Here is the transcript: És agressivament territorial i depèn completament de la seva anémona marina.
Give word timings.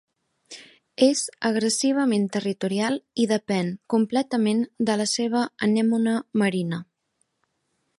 És 1.07 1.21
agressivament 1.49 2.25
territorial 2.37 2.99
i 3.25 3.29
depèn 3.35 3.71
completament 3.97 4.67
de 4.91 4.97
la 5.03 5.09
seva 5.15 5.47
anémona 5.69 6.21
marina. 6.45 6.87